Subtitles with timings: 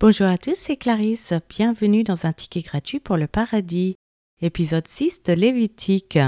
[0.00, 1.34] Bonjour à tous, c'est Clarisse.
[1.50, 3.96] Bienvenue dans un ticket gratuit pour le paradis,
[4.40, 6.18] épisode 6 de Lévitique.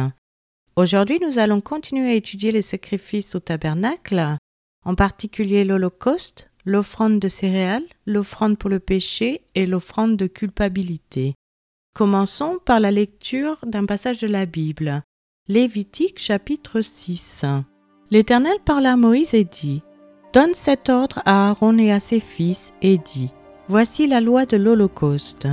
[0.77, 4.37] Aujourd'hui, nous allons continuer à étudier les sacrifices au tabernacle,
[4.85, 11.35] en particulier l'Holocauste, l'offrande de céréales, l'offrande pour le péché et l'offrande de culpabilité.
[11.95, 15.03] Commençons par la lecture d'un passage de la Bible.
[15.49, 17.47] Lévitique chapitre 6.
[18.11, 19.81] L'Éternel parla à Moïse et dit
[20.35, 23.31] Donne cet ordre à Aaron et à ses fils et dit
[23.73, 25.49] Voici la loi de l'Holocauste.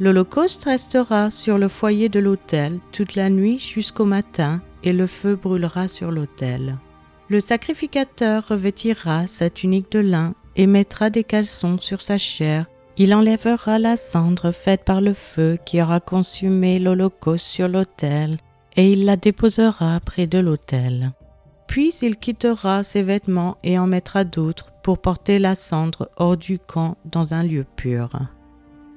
[0.00, 5.36] L'Holocauste restera sur le foyer de l'autel toute la nuit jusqu'au matin, et le feu
[5.36, 6.78] brûlera sur l'autel.
[7.28, 12.66] Le sacrificateur revêtira sa tunique de lin et mettra des caleçons sur sa chair.
[12.96, 18.38] Il enlèvera la cendre faite par le feu qui aura consumé l'Holocauste sur l'autel,
[18.74, 21.12] et il la déposera près de l'autel.
[21.68, 26.58] Puis il quittera ses vêtements et en mettra d'autres pour porter la cendre hors du
[26.58, 28.10] camp dans un lieu pur.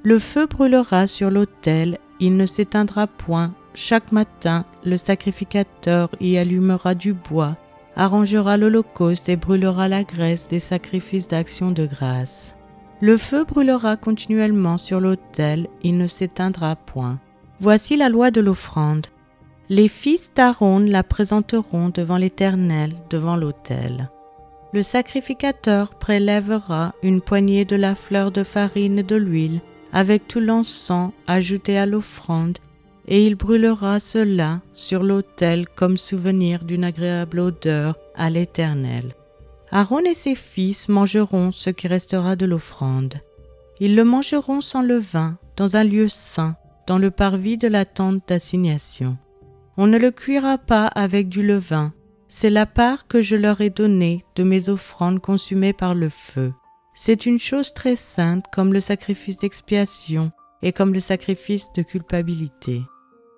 [0.02, 3.54] Le feu brûlera sur l'autel, il ne s'éteindra point.
[3.76, 7.58] Chaque matin, le sacrificateur y allumera du bois,
[7.96, 12.56] arrangera l'holocauste et brûlera la graisse des sacrifices d'action de grâce.
[13.00, 17.20] Le feu brûlera continuellement sur l'autel, il ne s'éteindra point.
[17.60, 19.06] Voici la loi de l'offrande.
[19.70, 24.10] Les fils d'Aaron la présenteront devant l'Éternel, devant l'autel.
[24.74, 30.40] Le sacrificateur prélèvera une poignée de la fleur de farine et de l'huile, avec tout
[30.40, 32.58] l'encens ajouté à l'offrande,
[33.08, 39.14] et il brûlera cela sur l'autel comme souvenir d'une agréable odeur à l'Éternel.
[39.72, 43.16] Aaron et ses fils mangeront ce qui restera de l'offrande.
[43.80, 46.56] Ils le mangeront sans levain, dans un lieu saint,
[46.88, 49.18] dans le parvis de la tente d'assignation.
[49.78, 51.94] On ne le cuira pas avec du levain,
[52.36, 56.52] c'est la part que je leur ai donnée de mes offrandes consumées par le feu.
[56.96, 60.32] C'est une chose très sainte comme le sacrifice d'expiation
[60.64, 62.82] et comme le sacrifice de culpabilité.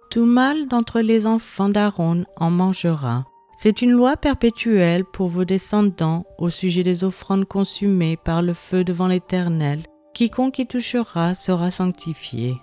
[0.10, 3.26] Tout mâle d'entre les enfants d'Aaron en mangera.
[3.58, 8.86] C'est une loi perpétuelle pour vos descendants au sujet des offrandes consumées par le feu
[8.86, 9.84] devant l'Éternel.
[10.14, 12.56] Quiconque y touchera sera sanctifié.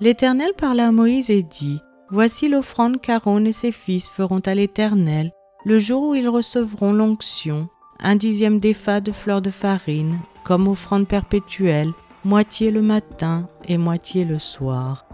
[0.00, 5.32] L'Éternel parla à Moïse et dit, Voici l'offrande qu'Aaron et ses fils feront à l'Éternel
[5.66, 7.68] le jour où ils recevront l'onction,
[7.98, 11.92] un dixième d'effa de fleurs de farine, comme offrande perpétuelle,
[12.24, 15.04] moitié le matin et moitié le soir.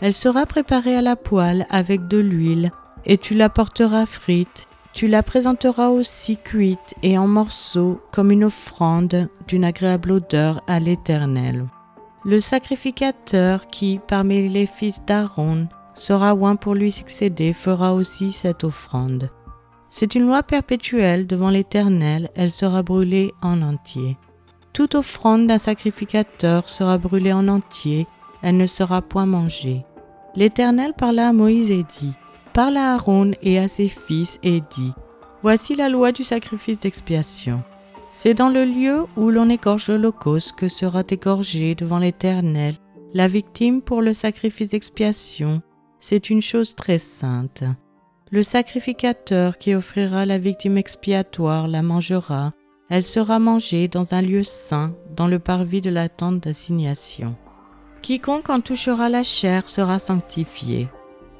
[0.00, 2.72] Elle sera préparée à la poêle avec de l'huile,
[3.06, 4.66] et tu la porteras frite.
[4.92, 10.80] Tu la présenteras aussi cuite et en morceaux comme une offrande d'une agréable odeur à
[10.80, 11.66] l'Éternel.
[12.24, 18.64] Le sacrificateur qui, parmi les fils d'Aaron, sera oint pour lui succéder, fera aussi cette
[18.64, 19.30] offrande.
[19.94, 24.16] C'est une loi perpétuelle devant l'Éternel, elle sera brûlée en entier.
[24.72, 28.06] Toute offrande d'un sacrificateur sera brûlée en entier,
[28.40, 29.84] elle ne sera point mangée.
[30.34, 32.14] L'Éternel parla à Moïse et dit,
[32.54, 34.94] Parle à Aaron et à ses fils et dit,
[35.42, 37.62] Voici la loi du sacrifice d'expiation.
[38.08, 42.76] C'est dans le lieu où l'on égorge l'Holocauste que sera égorgée devant l'Éternel
[43.12, 45.60] la victime pour le sacrifice d'expiation
[46.02, 47.62] c'est une chose très sainte.
[48.34, 52.54] Le sacrificateur qui offrira la victime expiatoire la mangera,
[52.88, 57.36] elle sera mangée dans un lieu saint, dans le parvis de la tente d'assignation.
[58.00, 60.88] Quiconque en touchera la chair sera sanctifié.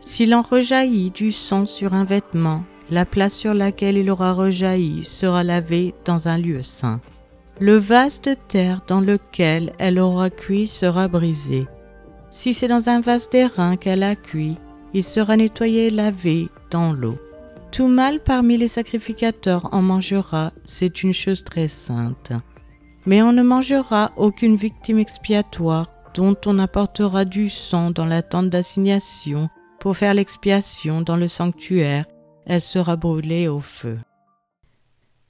[0.00, 5.02] S'il en rejaillit du sang sur un vêtement, la place sur laquelle il aura rejailli
[5.02, 7.00] sera lavée dans un lieu saint.
[7.58, 11.66] Le vase de terre dans lequel elle aura cuit sera brisé.
[12.28, 14.58] Si c'est dans un vase d'airain qu'elle a cuit,
[14.92, 16.48] il sera nettoyé et lavé
[16.92, 17.18] l'eau.
[17.70, 22.32] Tout mâle parmi les sacrificateurs en mangera, c'est une chose très sainte.
[23.06, 28.50] Mais on ne mangera aucune victime expiatoire dont on apportera du sang dans la tente
[28.50, 29.48] d'assignation
[29.80, 32.04] pour faire l'expiation dans le sanctuaire,
[32.46, 33.98] elle sera brûlée au feu.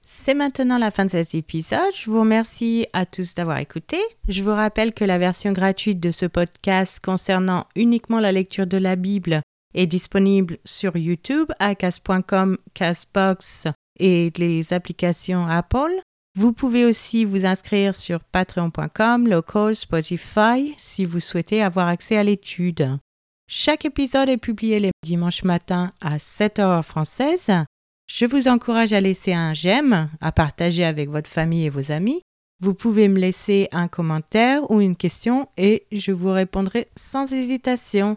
[0.02, 1.80] C'est maintenant la fin de cet épisode.
[1.96, 3.96] Je vous remercie à tous d'avoir écouté.
[4.28, 8.76] Je vous rappelle que la version gratuite de ce podcast concernant uniquement la lecture de
[8.76, 9.41] la Bible
[9.74, 13.66] est disponible sur YouTube, acas.com, Casbox
[13.98, 16.00] et les applications Apple.
[16.38, 22.22] Vous pouvez aussi vous inscrire sur patreon.com, local, Spotify si vous souhaitez avoir accès à
[22.22, 22.98] l'étude.
[23.48, 27.52] Chaque épisode est publié les dimanches matins à 7h française
[28.14, 32.20] je vous encourage à laisser un j'aime, à partager avec votre famille et vos amis.
[32.60, 38.16] Vous pouvez me laisser un commentaire ou une question et je vous répondrai sans hésitation.